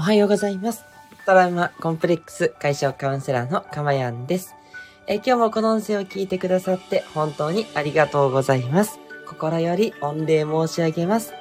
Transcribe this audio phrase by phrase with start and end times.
[0.00, 0.86] おはようございます。
[1.26, 4.54] トラウマコンプレックス解消カウンセラーのかまやんです。
[5.06, 8.98] え今日もこの音声を聞いてくださって本当にありがとうございます。
[9.28, 11.34] 心より御礼申し上げます。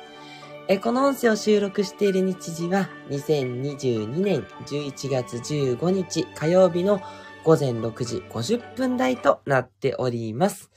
[0.67, 7.01] えこの音声を収録している日時は2022年11月15日火曜日の
[7.45, 10.69] 午前6時50分台となっております。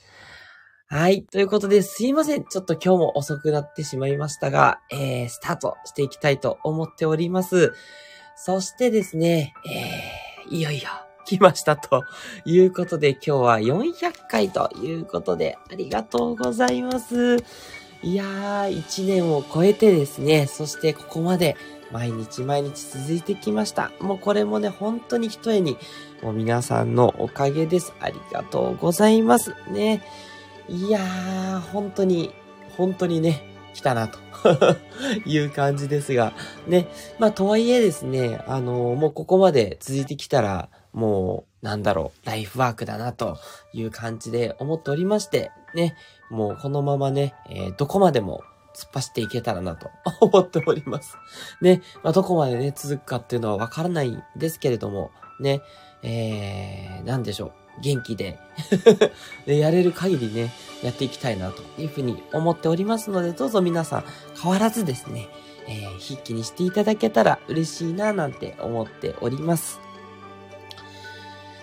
[0.93, 1.23] はい。
[1.23, 2.43] ということで、すいません。
[2.43, 7.73] ちょっと今日も遅くなってしまいましたが、えー、スタートしていきたいと思っております。
[8.35, 10.89] そしてですね、えー、いよいよ
[11.25, 12.03] 来ましたと
[12.45, 17.37] いうことで、今日は400回ということで、ありがとうございます。
[18.03, 21.57] いやー、1年を超えてですね、そしてここまで
[21.91, 23.91] 毎日毎日続いてきました。
[23.99, 25.75] もうこれもね、本当に一重に、
[26.21, 27.93] もう皆さんのおかげです。
[27.99, 29.55] ありがとうございます。
[29.71, 30.03] ね。
[30.69, 32.31] いやー、本当に、
[32.77, 34.19] 本当にね、来たなと
[35.25, 36.33] いう感じですが、
[36.67, 36.87] ね。
[37.19, 43.37] まあ、とはいえですね、あのもうここまで続いてきたら、もう、なんだろう、ライフワークだなと
[43.73, 45.95] いう感じで思っておりまして、ね。
[46.29, 48.43] もうこのままね、えーどこまでも
[48.75, 49.89] 突っ走っていけたらなと
[50.21, 51.17] 思っております。
[51.61, 51.81] ね。
[52.03, 55.61] まあ、どこまでね、続くかっていうのはわからないんですけれども、ね。
[56.03, 57.62] えー、なんでしょう。
[57.79, 58.39] 元気で
[59.45, 64.03] で、やれる限りね、やっていきたいなというふうに思っておりますので、どうぞ皆さん
[64.41, 65.29] 変わらずですね、
[65.67, 69.79] えー、筆記にしていただけたら嬉しいななんて思っております。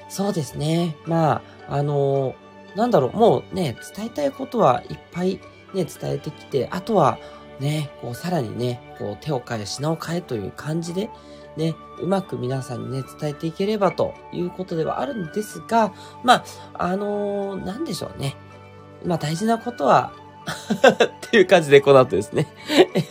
[0.09, 0.97] そうですね。
[1.07, 5.41] まあ、あのーなんだろう、もうね、伝えたいことはいっぱい
[5.75, 7.19] ね、伝えてきて、あとは
[7.59, 11.11] ね、こう、さらにね、こう、手を変え、品を変えという感じで、
[11.57, 18.37] ね、うまく皆さんにね、伝えていければということではあるんですが、まあ、あのーなんでしょうね。
[19.05, 20.13] まあ、大事なことは、
[21.05, 22.47] っていう感じでこの後ですね。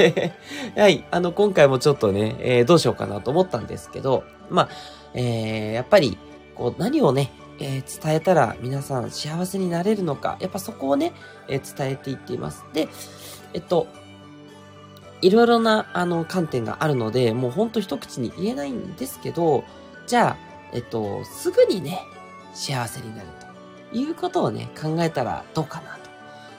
[0.75, 1.05] はい。
[1.11, 4.69] あの、今回もちょっとね、えーどうしようかなと思ったんですけど、まあ、
[5.13, 6.17] えーやっぱり、
[6.55, 11.13] こう、何をね、えー伝えたら皆さん幸せになれるのか、やっぱそこをね、
[11.47, 12.66] えー伝えていっています。
[12.73, 12.88] で、
[13.53, 13.88] えっと、
[15.22, 19.63] いろいろな、あの、観点があるので、もうほんと一口に言えないんですけど、
[20.07, 20.38] じゃあ、
[20.74, 22.02] えっと、すぐにね、
[22.53, 23.28] 幸せになる
[23.91, 25.97] ということをね、考えたらどうかな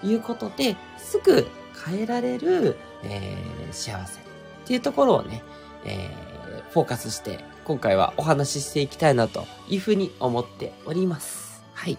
[0.00, 1.47] ということで、すぐ
[1.84, 4.22] 変えられる、えー幸せっ
[4.66, 5.43] ていうところをね、
[5.84, 6.31] えー
[6.70, 11.65] フォーカスして、今回はお話ししていきたいなというふうに思っております。
[11.75, 11.99] はい。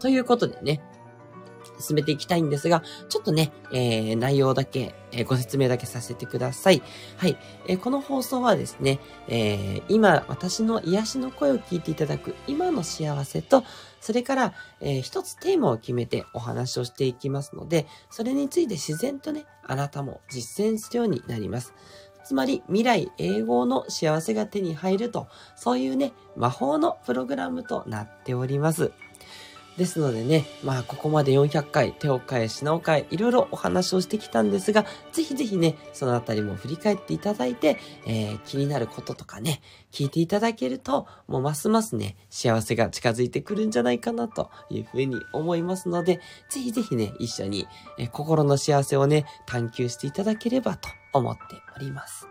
[0.00, 0.82] ということでね、
[1.80, 6.82] 進めていきたいんですが、ちょっとね、えー内容だけ、えーご説明だけさせてください。
[7.16, 7.36] はい。
[7.66, 13.64] えーこの放送はですね、え今、私の癒しの声を聞いていただく今の幸せと、
[14.00, 21.72] それから、えー一つテーマを決めてお話をしていきますので、それについて自然とね、あなたも実践するようになります。
[22.24, 25.26] つまり、未来永劫の幸せが手に入ると、
[25.56, 28.92] そういうね、魔法のプログラムとなっております。
[29.80, 46.20] ですのでね、まあ、ここまで400回、手を変え、品を変え、いろいろお話をしてきたんですが、ぜひぜひね、そのあたりも振り返っていただいて、えー気になることとかね、聞いていただけると、もうますますね、幸せが近づいてくるんじゃないかなというふうに思いますので、
[46.50, 47.66] ぜひぜひね、一緒に、
[47.96, 51.40] えー心の幸せをね、探求していただければと思って
[51.74, 52.28] おります。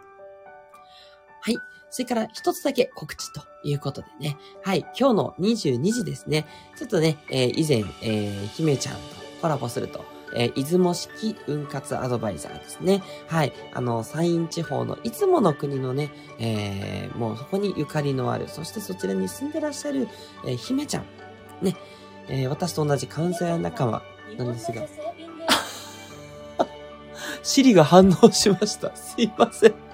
[1.42, 1.56] はい。
[1.90, 4.38] それから一つだけ告知ということでね。
[4.64, 4.86] はい。
[5.00, 6.46] 今日の22時ですね。
[6.78, 9.02] ちょっとね、えー以前、えー姫ちゃんと
[9.42, 10.04] コラボすると。
[10.36, 13.02] えー出雲式運活アドバイザーですね。
[13.28, 13.54] はい。
[13.74, 20.08] あの、山陰地方のいつもの国のね、えーもうそこにゆかりのある、そしてそちらに住んでらっしゃる、
[20.46, 21.06] えー姫ちゃん。
[21.62, 21.76] ね。
[22.28, 24.02] えー私と同じカウンセラー仲間
[24.38, 24.84] なんですが。
[27.44, 28.96] シリが反応しました。
[28.96, 29.89] すいません。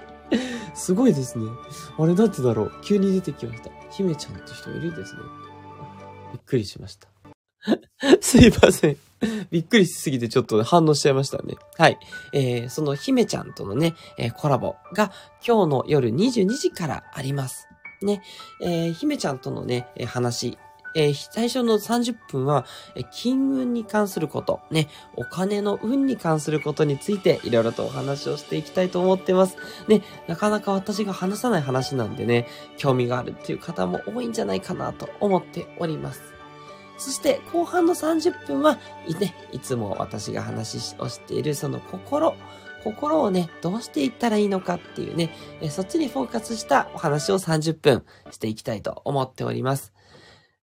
[0.76, 1.50] すごいですね。
[1.98, 2.72] あれなんてだろう。
[2.82, 3.70] 急に出てきました。
[3.90, 5.20] 姫ちゃんって人いるんですね。
[6.32, 7.08] びっくりしました。
[8.20, 8.96] すいません。
[9.50, 11.56] びっくりしすぎてちょっと反応しちゃいましたね。
[11.78, 11.98] はい。
[12.32, 15.12] えー、その姫ちゃんとのね、えーコラボが
[15.46, 17.68] 今日の夜22時からあります。
[18.02, 18.22] ね。
[18.60, 20.58] えー、姫ちゃんとのね、話、
[20.96, 29.56] えー最初の30分は、えー金運に関すること、ね、お金の運に関することについていろいろとお話をしていきたいと思ってます。
[29.86, 32.48] ね、なかなか私が話さない話なんでね、
[32.78, 36.20] 興味があるっていう方も多いんじゃないかなと思っております。
[36.98, 42.34] そして後半の30分は、いね、いつも私が話をしているその心、
[42.84, 45.30] 心をね、どうしていったらいいのかっていうね、
[45.70, 49.95] そっちにフォーカスしたお話を30分していきたいと思っております。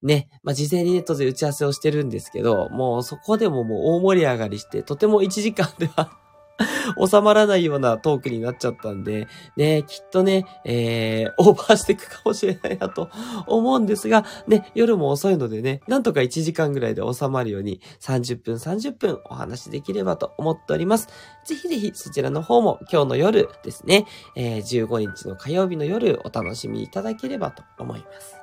[0.03, 6.11] ね、まあ、事前にネットで打ち合わせをしてるんですけど、もうそこでももう大盛り上がりして、とても1時間では
[7.09, 9.27] 収まらないようなトークになっちゃったんで、
[9.57, 13.09] ね、きっとね、えー、オーバーしていくかもしれないなと
[13.47, 21.07] 思うんですが、ね、夜も遅いのでね、なんとか1時間ぐらいで収まるように30分30分お話しできればと思っております。
[21.45, 24.05] ぜひぜひそちらの方も今日の夜ですね、
[24.35, 28.42] えー、15日の火曜日の夜お楽しみいただければと思います。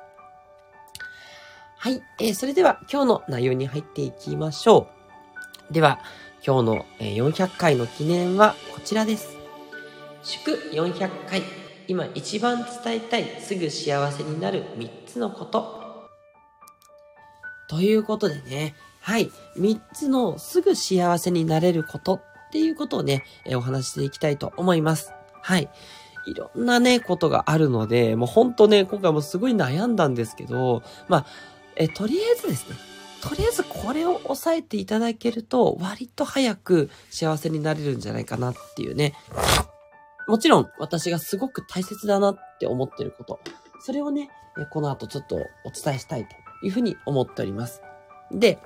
[1.83, 4.87] はい、えー、それでは今日の内容に入っていきましょ
[5.71, 5.73] う。
[5.73, 5.99] では、
[6.45, 9.35] 今日の400回の記念はこちらです。
[10.21, 11.41] 祝400回、
[11.87, 16.07] 今一番伝えたいすぐ幸せになる3つのこと。
[17.67, 25.13] ということでね、はい、3つのすぐ幸せになれることっていうことをねえ、お話していきたいと思います。
[25.41, 25.67] はい。
[26.27, 31.25] いろんなね、ことがあるので、もうほんとね、今回もすごい悩んだんですけど、まあ、
[31.83, 32.75] え、とりあえずですね、
[33.21, 39.13] とりあえずこれを押さえていただけると、割と早く幸せになれるんじゃないかなっていうね。
[40.27, 43.39] もちろん、私がすごく大切だなって思ってること。
[43.79, 44.29] それをね、
[44.71, 46.35] この後ちょっとお伝えしたいと
[46.65, 47.81] いうふうに思っております。
[48.31, 48.59] で、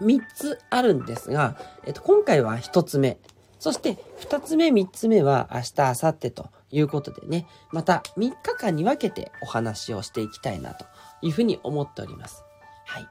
[0.00, 3.18] 3つあるんですが、えっと、今回は1つ目。
[3.58, 10.84] そして、2つ目、3つ目は明日、明後日ということでね、また3日間に分けてお話をしていきたいなと
[11.26, 12.44] いうふうに思っております。
[12.86, 13.08] はい。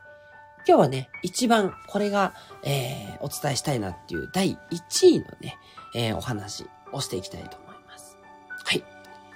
[0.68, 2.34] 今日はね、一番これが、
[2.64, 5.58] えー、お伝えしたいなっていう第1位のね、
[5.94, 8.18] えー、お話をしていきたいと思います。
[8.64, 8.84] はい。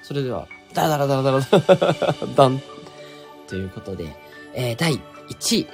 [0.01, 2.61] それでは、ダラダラダラダラ ダン
[3.47, 4.15] ということで、
[4.53, 4.93] えー、第
[5.29, 5.67] 1位。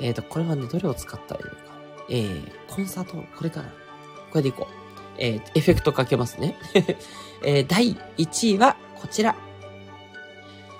[0.00, 1.56] えっ、ー、と、これはね、どれを使ったらいいのか。
[2.10, 3.68] えー、コンサート、これかな。
[4.30, 4.84] これでいこう。
[5.18, 6.58] えー、エフェクトかけますね。
[7.44, 9.36] えー、第1位はこちら。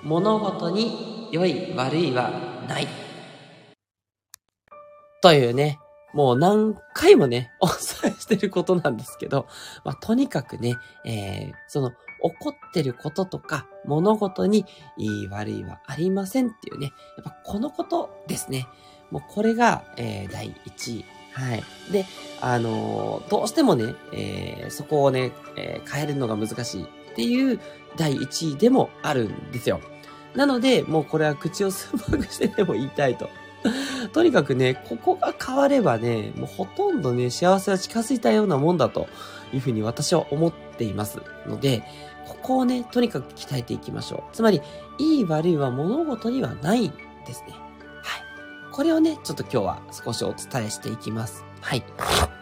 [0.03, 2.29] 物事に良い悪いは
[2.67, 2.87] ない。
[5.21, 5.79] というね、
[6.13, 9.47] もう何回もね、 お伝えしてることなんですけど、
[9.83, 11.95] まあ、とにかくね、えー、その、起
[12.39, 14.65] こってることとか、物事に
[14.97, 18.67] いい悪いはありませんっていうね、やっぱこのことですね。
[19.11, 21.05] もうこれが、えー、第1位。
[21.33, 21.63] はい。
[21.91, 22.05] で、
[22.39, 27.59] あのー、どうしてもね、えー、そこをね、え、変えるのが難しいっていう
[27.97, 29.81] 第1位でもあるんですよ。
[30.35, 33.29] なので、もうこれは口を酸っぱくしてでも言いたいと
[34.13, 39.07] とにかくね、ここが変わればね、もうほとんどね、幸せは近づいたようなもんだと
[39.53, 41.83] いうふうに私は思っていますので、
[42.27, 44.35] ここをね、とにかく鍛えていきましょう。
[44.35, 44.61] つまり、
[44.97, 46.91] いい悪いは物事にはない
[47.25, 47.53] ですね。
[48.03, 48.21] はい。
[48.71, 51.43] これをね、ちょっと今日は少しお伝えしていきます。
[51.61, 52.34] はい。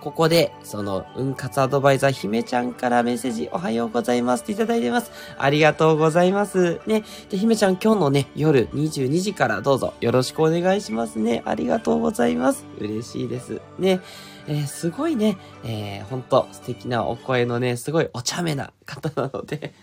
[0.00, 5.10] ここで、その、運活アドバイザー、姫ちゃんからメッセージ、おはようございますっていただいてます。
[5.38, 6.80] ありがとうございます。
[6.86, 7.04] ね。
[7.28, 11.42] で、姫ちゃん、今日のね、夜22時からどうぞよろしくお願いしますね。
[11.44, 12.64] ありがとうございます。
[12.78, 13.60] 嬉しいです。
[13.78, 14.00] ね。
[14.48, 19.74] えー、すごいね、えー、ほんと素敵なお声のね、すごいお茶目な方なので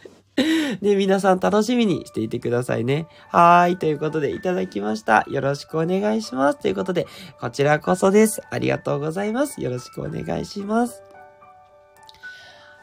[0.81, 3.07] で、 皆さん楽しみにしていてくださいね。
[3.29, 3.77] はーい。
[3.77, 5.25] ということで、いただきました。
[5.27, 6.59] よろしくお願いします。
[6.59, 7.07] ということで、
[7.39, 8.41] こちらこそです。
[8.49, 9.61] ありがとうございます。
[9.61, 11.01] よろしくお願いします。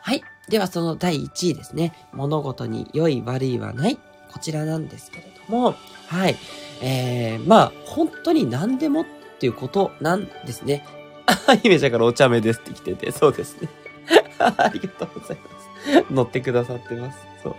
[0.00, 0.22] はい。
[0.48, 1.94] では、その第1位ですね。
[2.12, 3.96] 物事に良い悪いはない。
[4.32, 5.76] こちらなんですけれども、
[6.08, 6.36] はい。
[6.82, 9.06] えー、まあ、本当に何でもっ
[9.38, 10.84] ていうことなんですね。
[11.26, 13.68] あ、 姫ちゃんからお茶目ですって来てて、そうですね。
[14.38, 16.12] ありがとうございます。
[16.12, 17.33] 乗ってくださってます。
[17.44, 17.54] そう。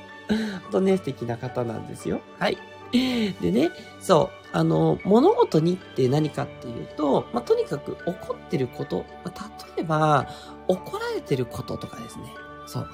[0.63, 2.20] ほんとね、素敵な方なんですよ。
[2.39, 2.58] はい。
[2.92, 10.27] でね、そう、あの、物事にって何かっていうと、まあ、とにかく起こってること、まあ、例えば、
[10.68, 12.24] 怒られてることとかですね。
[12.68, 12.88] そう。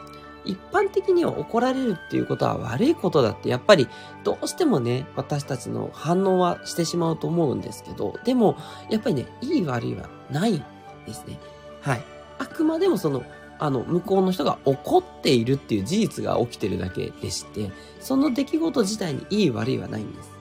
[0.43, 3.87] 一般的には怒られるっていうことは悪いことだってやっぱり
[4.23, 8.57] どうしてもね、私たちの反応はしてしまうと思うんですけど、でも
[8.89, 10.63] やっぱりね、いい悪いはない
[11.05, 11.37] ですね。
[11.81, 12.01] はい。
[12.39, 13.23] あくまでもその
[13.61, 20.31] あの、向こうの人が怒っているっていう事実が起きてるだけでして、その出来事自体に良い悪いはないんです。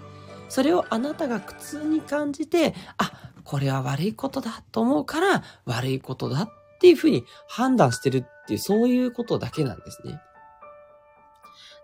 [0.48, 3.12] それをあなたが苦痛に感じて、あ、
[3.44, 6.50] これは悪いことだと思うから悪いことだっ
[6.80, 10.18] ていうふうに判断してるっていう、そういうことだけなんですね。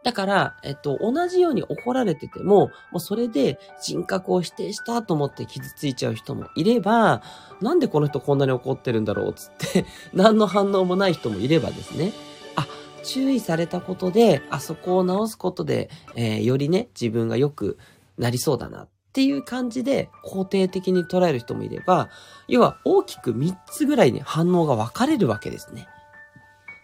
[0.07, 7.23] だから、えっと、同じように怒られてても、もうそれで人格を否定したと思って傷ついちゃう人もいれば、
[7.61, 9.85] なんでこの人こんなに怒ってるんだろうつって
[10.15, 12.13] 何の反応もない人もいればですね。
[12.55, 12.69] あ、
[13.03, 17.77] 注意されたことで、あそこを直すことで、えー、よりね、自分が良く
[18.17, 22.11] なりそうだなっていう感じで肯定的に捉える人もいれば、
[22.47, 25.89] 要は大きく3つぐらいに反応が分かれるわけですね。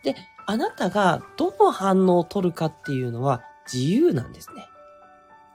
[0.03, 0.17] で、
[0.47, 3.43] あなたがどの反応を取るかっていうのは
[3.73, 4.69] 自由なんですね。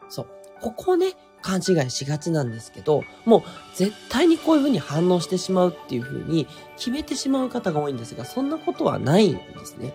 [0.09, 0.27] そう。
[0.61, 3.41] ここね、勘違いしがちなんですけど、もう
[3.75, 9.93] 絶対にこういうふうに反応してしまうっていうふうに決めてしまう方が多いんですが、そんなことはないんですね。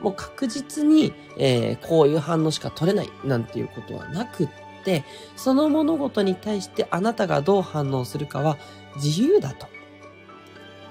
[0.00, 4.48] もう確実に、えー、こういう反応しか取れないなんていうことはなくっ
[4.84, 5.04] て、
[5.36, 8.58] その物事に対してあなたがどう反応するかは
[8.96, 9.66] 自由だと。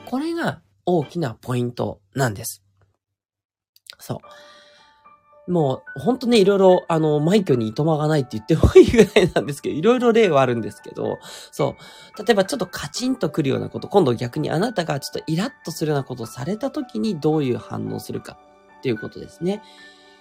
[0.05, 2.63] これが大きなポイントなんです。
[3.99, 4.21] そ
[5.47, 5.51] う。
[5.51, 11.19] もう、ほんとね、いろいろ、あの、枚挙にいとまがないって言ってもいいぐらいなんですけど、いろいろ例はあるんですけど、
[11.51, 11.75] そ
[12.17, 12.25] う。
[12.25, 18.37] 例えばちょっとカチンとくるようなこと、今度逆にあなたがちょっとイラッとするようなことをされた時にどういう反応するか
[18.79, 19.61] っていうことですね。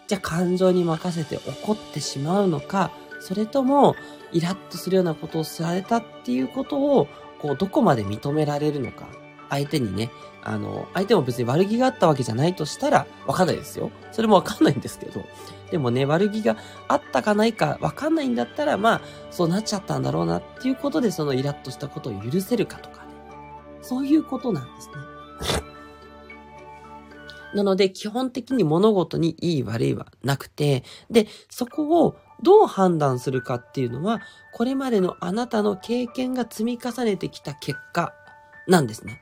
[0.09, 3.95] じゃあ感情に任せて怒ってしまうのか、それとも、
[4.33, 7.07] イラッとするようなことをされたっていうことを、
[7.41, 9.07] こう、どこまで認められるのか。
[9.53, 10.11] 相手にね、
[10.43, 13.91] あの、相手も別に悪気があったわけじゃないとしたら、わかんないですよ。
[14.11, 15.23] それもわかんないんですけど。
[15.71, 16.57] でもね、悪気が
[16.89, 23.13] あったかないかわかんないんだったら、まあ、そうなっちゃったんだろうなっていうことで、そのイラッとしたことを許せるかとかね。
[23.83, 24.95] そういうことなんですね。
[27.55, 34.23] なので、基本的に物事にいい悪いはなくて、で、そこをどう判断するかっていうのは、
[34.55, 38.15] これまでのあなたの経験が積み重ねてきた結果
[38.67, 39.21] なんですね。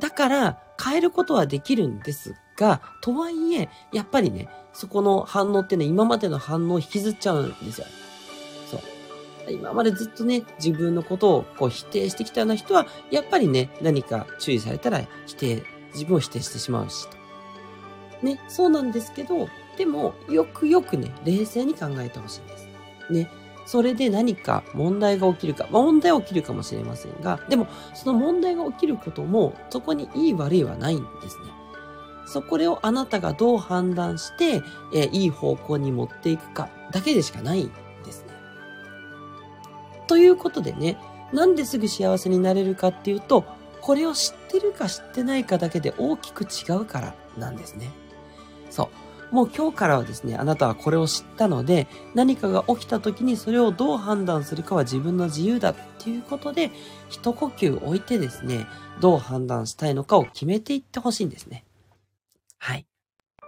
[0.00, 7.86] だから、変えることはできるんですが、とはいえ、やっぱりね、そこの反応ってね、今までの反応を引きずっちゃうんですよ。
[8.70, 9.52] そう。
[9.52, 17.16] 今までずっとね、自分のことをこう否定してきたような人は、やっぱりね、何か注意されたら否定、自分を否定してしまうしと。
[18.26, 22.68] ね、そうなんですけど、でも、よくよくね、冷静に考えてほしいんです。
[23.10, 23.43] ね。
[23.66, 31.44] それで何か問題が起きるか、問題は起きるかもしれませんが、でも、その問題が起きることも、そこにいい悪いはないんですね。
[32.26, 34.62] そこをあなたがどう判断して、
[34.94, 37.72] えー、いい方向に持っていくかだけでしかないん
[38.04, 38.32] ですね。
[40.06, 40.98] ということでね、
[41.32, 43.44] なんですぐ幸せになれるかっていうと、
[43.80, 47.90] これを知ってるか知ってないかだけで大きく違うからなんですね。
[48.70, 49.03] そう。
[49.34, 56.70] もう今日からはですね、あなたはこれを知ったので、何かが起きた時にそれをどう判断するかは自分の自由だっていうことで、
[57.08, 58.64] 一呼吸置いてですね、
[59.00, 61.64] どう判断したいのかを決めていってほしいんですね。
[62.58, 62.86] はい。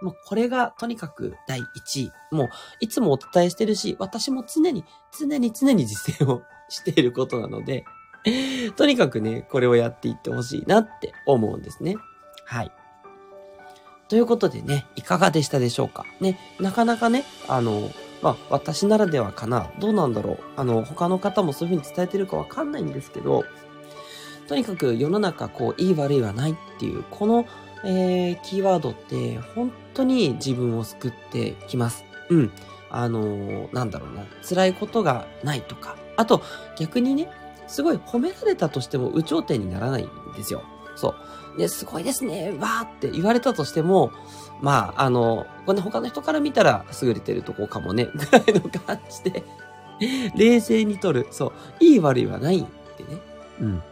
[0.01, 2.11] もうこれがとにかく第一位。
[2.35, 2.49] もう
[2.81, 4.83] いつもお伝えしてるし、私も常に、
[5.17, 7.85] 常に常に実践をしていることなので、
[8.75, 11.95] とにかくね、これをやっていってほしいなって思うんですね。
[12.43, 12.71] はい。
[14.07, 16.05] ということでね、いかがでしたでしょうか？
[16.21, 19.69] ね、なかなかね、あの、まあ、私ならではかな。
[19.79, 20.39] どうなんだろう？
[20.55, 23.43] あの、他の方もそういうふうに伝えてるかわかんないんですけど、
[24.47, 27.45] とにかく世の中、こう、いい悪いはないっていう、この、
[27.83, 32.05] えー、キーワードって、本当に自分を救ってきます。
[32.29, 32.51] うん。
[32.89, 34.25] あのー、なんだろうな。
[34.47, 35.97] 辛いことがないとか。
[36.15, 36.41] あと、
[36.79, 37.29] 逆にね、
[37.67, 40.63] すごい褒められたとしても、有頂天にならないんですよ。
[40.97, 41.15] そ
[41.55, 41.59] う。
[41.59, 44.11] ね、すごいですね、わーって言われたとしても、
[44.61, 49.43] まあ、あの、これね、他の人から見たら優れてるとこかもね、ぐらいの感じで、
[50.35, 51.27] 冷静に取る。
[51.31, 51.53] そう。
[51.79, 52.65] いい悪いはないっ
[52.97, 53.19] てね。
[53.61, 53.83] うん。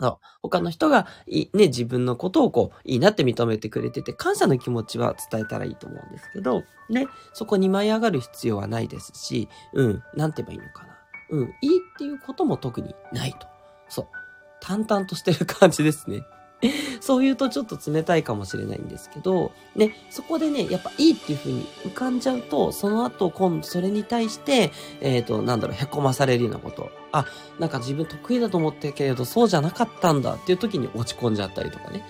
[0.00, 0.18] そう。
[0.42, 10.92] 他の人がいい、ね、自分のことをこう、いいなって認めてくれてて、感謝の気持ちは伝えたらいいと思うんですけど、ね、そこに舞い上がる必要はないですし、うん、なんて言えばいいのかな。
[11.30, 13.46] うん、いいっていうことも特にないと。
[13.88, 14.21] そう。
[14.62, 16.24] 淡々としてる感じですね。
[17.00, 26.90] そう言うとちょっと冷たいかもしれないんですけど、ね、そこでね、やっぱいいっていう風に浮かんじゃうと、その後今度それに対して、えっ、ー、と、なんだろう、へこまされるようなこと。
[27.10, 27.26] あ、
[27.58, 32.04] なんか自分得意だと思ってけれど、そうじゃなかったんだっていう時に落ち込んじゃったりとかね。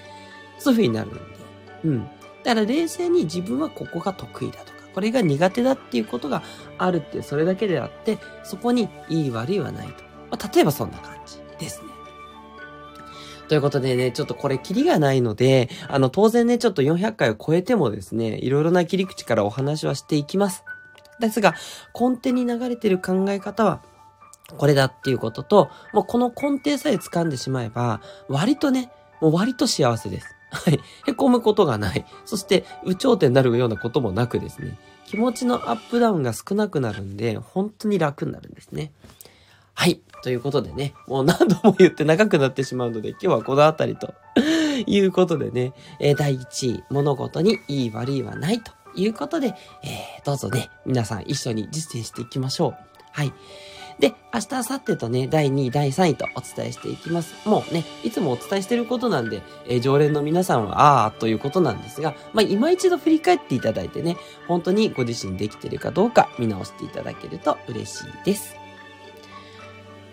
[0.58, 1.20] そういう風になるんで。
[1.84, 2.04] うん。
[2.44, 6.42] だから冷静に自分はここが得意だとか、これが苦手だっていうことが
[6.76, 10.04] あるってそれだけであって、そこにいい悪いはないと。
[10.30, 11.91] まあ、例えばそんな感じですね。
[13.48, 20.64] ということでね、ちょっとこれキリがないので、あの、当然ね、ちょっと400回を超えてもですね、いろいろな切り口からお話はしていきます。
[21.20, 21.54] ですが、
[21.98, 23.82] 根底に流れてる考え方は、
[24.56, 30.26] これだっていうことと、もうこの根底さえ掴んでしまえば、割とね、もう割と幸せです。
[30.50, 30.80] はい。
[31.06, 32.04] 凹むことがない。
[32.26, 38.92] そして、有頂天になるようなこともなくですね、気持ちのアップダウンが少なくなるんで、本当に楽になるんですね。
[39.74, 40.00] はい。
[40.22, 44.14] ということでね、もう何度も言って長くなってしまうので、今日はこのあたりと
[44.86, 52.74] いうことでね、えー、第1位、物事にいい悪いはないということで、えー、どうぞね、皆さん一緒に実践していきましょう。
[53.12, 53.32] はい。
[53.98, 57.34] で、明日、明後日とね、第2位、第3位とお伝えしていきます。
[57.48, 68.61] もうね、いつもお伝えしてることなんで、えー、常連の皆さんは、ああ、ということなんですが、まあ、今一度振り返っていただいてね、本当にご自身できてるかどうか見直していただけると嬉しいです。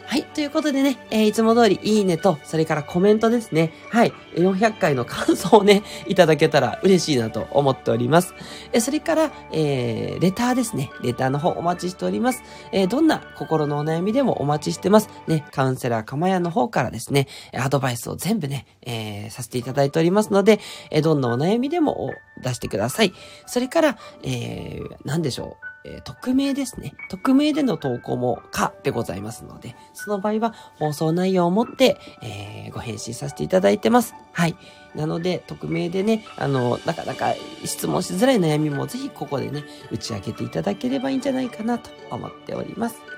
[0.09, 0.23] はい。
[0.23, 3.71] ということでね、えー、いつも通りいいねと、それからコメントですね。
[3.91, 4.13] はい。
[4.33, 8.33] 400回の感想をね、 いただけたら嬉しいなと思っております。
[8.73, 10.89] えそれから、えー、レターですね。
[11.03, 12.41] レターの方お待ちしております。
[12.71, 15.09] えー、どんな心のお悩みでもお待ちしてます。
[15.27, 23.13] ね、カウンセラーかまやの方からですね、アドバイスを全部ね、えー、させていただいておりますので、えどんなお悩みでも出してください。
[23.45, 25.68] それから、えー、何でしょう。
[25.83, 26.93] えー、匿名ですね。
[27.09, 34.13] 匿名での投稿も可でございますので、その場合は放送内容をもって、えー、ご返信させていただいてます。
[34.33, 34.55] はい。
[34.95, 43.08] なので、匿名でね、あの、なかなか質問しづらい悩みもぜひここでね、打ち明けていただければいいんじゃないかなと思っております。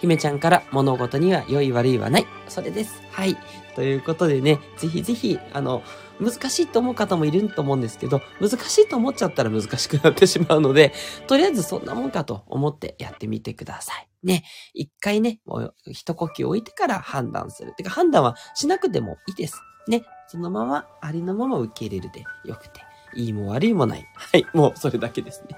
[0.00, 2.26] 姫ちゃんから物事には良い悪いはない。
[2.48, 3.02] それです。
[3.10, 3.36] はい。
[3.74, 5.82] ということでね、ぜひぜひ、あの、
[6.20, 10.92] 難しいと思う方もいると思うんですけど、難しいと思っちゃったら難しくなってしまうので、
[11.26, 14.08] とりあえずそんなもんかと思ってやってみてください。
[14.24, 14.44] ね。
[14.74, 17.72] 一回ね、もう一呼吸置いてから判断する。
[17.72, 19.60] てか判断はしなくてもいいです。
[19.86, 20.02] ね。
[20.26, 22.80] そのまま、ありのまま受け入れるでよくて。
[23.14, 24.06] いいも悪いもない。
[24.14, 24.44] はい。
[24.52, 25.56] もうそれだけですね。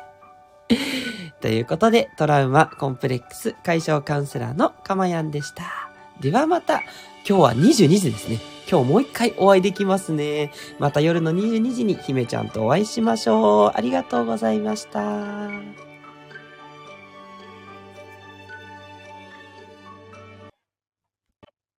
[1.40, 5.90] ということで、トラウマコンプレックス解消カウンセラーのかまやんでした。
[6.20, 6.82] ではまた、
[7.28, 8.38] 今日は22時ですね。
[8.70, 10.52] 今日もう一回お会いできますね。
[10.78, 13.72] また夜の22時に姫ちゃんとお会いしましょう。
[13.74, 15.89] ありがとうございました。